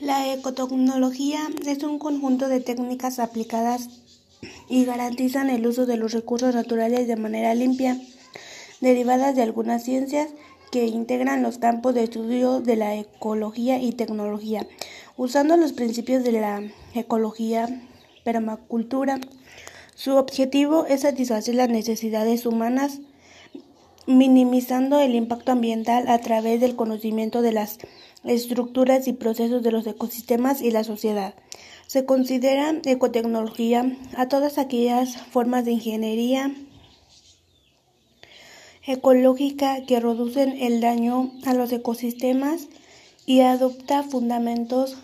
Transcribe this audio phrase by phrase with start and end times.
[0.00, 3.90] La ecotecnología es un conjunto de técnicas aplicadas
[4.66, 8.00] y garantizan el uso de los recursos naturales de manera limpia,
[8.80, 10.30] derivadas de algunas ciencias
[10.72, 14.66] que integran los campos de estudio de la ecología y tecnología,
[15.18, 16.62] usando los principios de la
[16.94, 17.68] ecología,
[18.24, 19.20] permacultura.
[19.94, 23.00] Su objetivo es satisfacer las necesidades humanas,
[24.06, 27.78] minimizando el impacto ambiental a través del conocimiento de las
[28.24, 31.34] estructuras y procesos de los ecosistemas y la sociedad.
[31.86, 36.54] Se considera ecotecnología a todas aquellas formas de ingeniería
[38.86, 42.68] ecológica que reducen el daño a los ecosistemas
[43.26, 44.96] y adopta fundamentos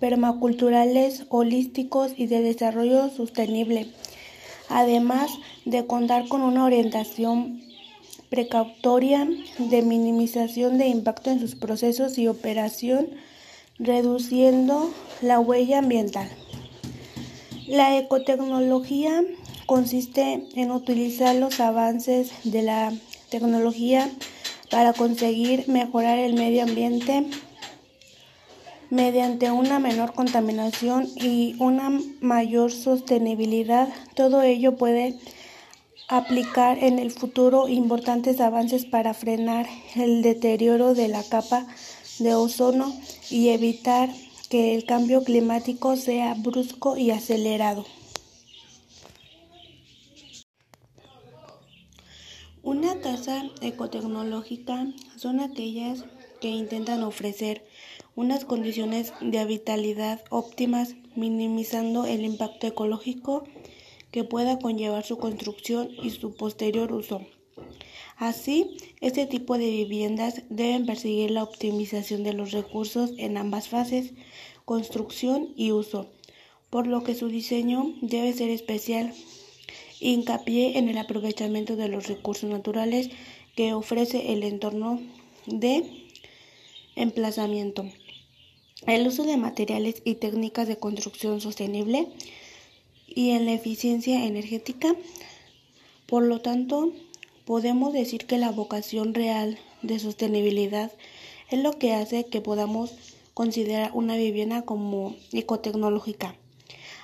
[0.00, 3.88] permaculturales, holísticos y de desarrollo sostenible,
[4.68, 5.30] además
[5.66, 7.69] de contar con una orientación
[8.30, 13.08] precautoria de minimización de impacto en sus procesos y operación,
[13.78, 16.28] reduciendo la huella ambiental.
[17.66, 19.22] La ecotecnología
[19.66, 22.92] consiste en utilizar los avances de la
[23.28, 24.10] tecnología
[24.70, 27.26] para conseguir mejorar el medio ambiente
[28.90, 33.88] mediante una menor contaminación y una mayor sostenibilidad.
[34.14, 35.16] Todo ello puede
[36.10, 41.68] aplicar en el futuro importantes avances para frenar el deterioro de la capa
[42.18, 42.92] de ozono
[43.30, 44.10] y evitar
[44.48, 47.86] que el cambio climático sea brusco y acelerado.
[52.64, 56.04] Una tasa ecotecnológica son aquellas
[56.40, 57.64] que intentan ofrecer
[58.16, 63.44] unas condiciones de habitabilidad óptimas, minimizando el impacto ecológico
[64.10, 67.26] que pueda conllevar su construcción y su posterior uso.
[68.16, 74.12] Así, este tipo de viviendas deben perseguir la optimización de los recursos en ambas fases,
[74.64, 76.10] construcción y uso,
[76.68, 79.14] por lo que su diseño debe ser especial
[80.00, 83.10] hincapié en el aprovechamiento de los recursos naturales
[83.54, 85.00] que ofrece el entorno
[85.46, 86.08] de
[86.96, 87.84] emplazamiento.
[88.86, 92.08] El uso de materiales y técnicas de construcción sostenible
[93.14, 94.94] y en la eficiencia energética.
[96.06, 96.92] Por lo tanto,
[97.44, 100.92] podemos decir que la vocación real de sostenibilidad
[101.50, 102.92] es lo que hace que podamos
[103.34, 106.36] considerar una vivienda como ecotecnológica.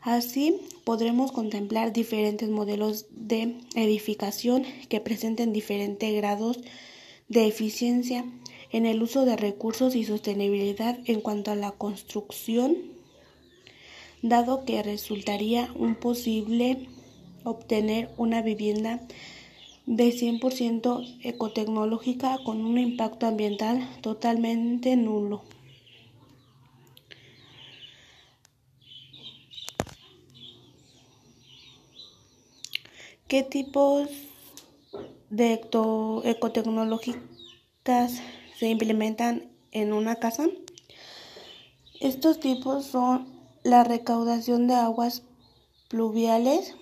[0.00, 6.58] Así podremos contemplar diferentes modelos de edificación que presenten diferentes grados
[7.28, 8.24] de eficiencia
[8.72, 12.76] en el uso de recursos y sostenibilidad en cuanto a la construcción,
[14.22, 16.88] dado que resultaría un posible
[17.44, 19.00] obtener una vivienda
[19.86, 25.42] de 100% ecotecnológica con un impacto ambiental totalmente nulo.
[33.26, 34.08] ¿Qué tipos
[35.30, 35.60] de
[36.24, 38.20] ecotecnológicas
[38.58, 40.48] se implementan en una casa?
[42.00, 45.22] Estos tipos son la recaudación de aguas
[45.88, 46.74] pluviales.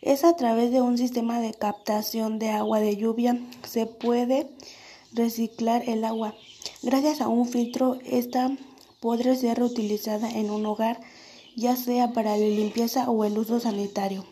[0.00, 3.38] Es a través de un sistema de captación de agua de lluvia.
[3.66, 4.50] Se puede
[5.12, 6.34] reciclar el agua.
[6.82, 8.50] Gracias a un filtro, esta
[9.00, 11.00] podrá ser reutilizada en un hogar,
[11.56, 14.24] ya sea para la limpieza o el uso sanitario.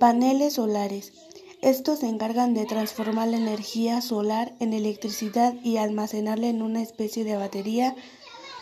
[0.00, 1.12] Paneles solares.
[1.60, 7.24] Estos se encargan de transformar la energía solar en electricidad y almacenarla en una especie
[7.24, 7.96] de batería,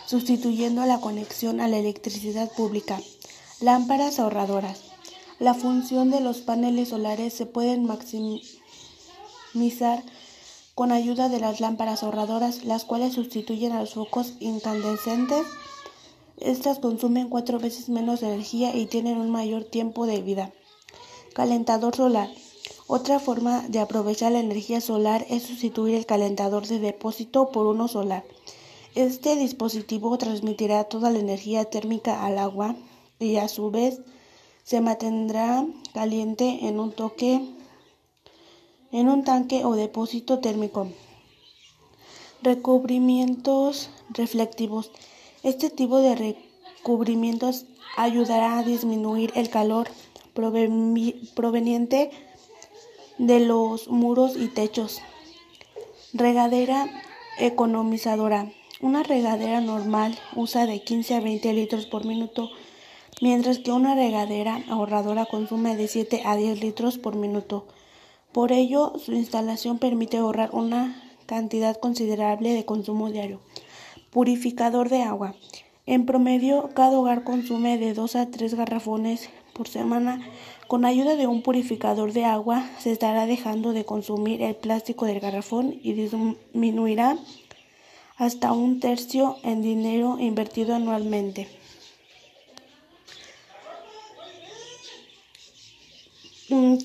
[0.07, 2.99] sustituyendo la conexión a la electricidad pública.
[3.59, 4.81] Lámparas ahorradoras.
[5.37, 8.51] La función de los paneles solares se puede maximizar
[10.73, 15.45] con ayuda de las lámparas ahorradoras, las cuales sustituyen a los focos incandescentes.
[16.39, 20.53] Estas consumen cuatro veces menos energía y tienen un mayor tiempo de vida.
[21.33, 22.29] Calentador solar.
[22.87, 27.89] Otra forma de aprovechar la energía solar es sustituir el calentador de depósito por uno
[27.89, 28.23] solar.
[28.97, 32.75] Este dispositivo transmitirá toda la energía térmica al agua
[33.19, 34.01] y a su vez
[34.63, 37.47] se mantendrá caliente en un toque
[38.91, 40.87] en un tanque o depósito térmico.
[42.41, 44.89] Recubrimientos reflectivos.
[45.43, 47.67] Este tipo de recubrimientos
[47.97, 49.87] ayudará a disminuir el calor
[50.33, 52.09] proveniente
[53.19, 55.01] de los muros y techos.
[56.13, 56.89] Regadera
[57.37, 58.51] economizadora.
[58.79, 62.51] Una regadera normal usa de 15 a 20 litros por minuto,
[63.21, 67.65] mientras que una regadera ahorradora consume de 7 a 10 litros por minuto.
[68.31, 73.39] Por ello, su instalación permite ahorrar una cantidad considerable de consumo diario.
[74.11, 75.33] Purificador de agua.
[75.87, 80.21] En promedio, cada hogar consume de 2 a 3 garrafones por semana.
[80.67, 85.19] Con ayuda de un purificador de agua, se estará dejando de consumir el plástico del
[85.19, 87.17] garrafón y disminuirá
[88.17, 91.47] hasta un tercio en dinero invertido anualmente.
[96.49, 96.77] Mm,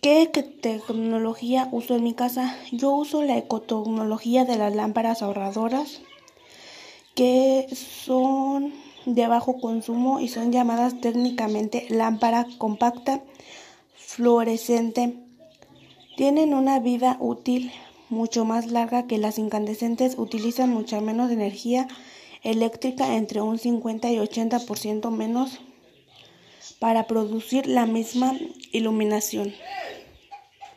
[0.00, 2.56] ¿Qué tecnología uso en mi casa?
[2.72, 6.00] Yo uso la ecotecnología de las lámparas ahorradoras
[7.14, 8.72] que son
[9.06, 13.22] de bajo consumo y son llamadas técnicamente lámpara compacta
[13.94, 15.14] fluorescente.
[16.16, 17.70] Tienen una vida útil
[18.14, 21.88] mucho más larga que las incandescentes, utilizan mucha menos energía
[22.42, 25.60] eléctrica, entre un 50 y 80% menos,
[26.78, 28.32] para producir la misma
[28.72, 29.52] iluminación.